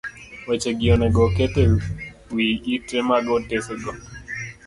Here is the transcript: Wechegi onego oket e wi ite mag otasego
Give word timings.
Wechegi 0.47 0.85
onego 0.95 1.19
oket 1.27 1.53
e 1.63 1.65
wi 2.33 2.45
ite 2.75 2.97
mag 3.09 3.25
otasego 3.37 3.91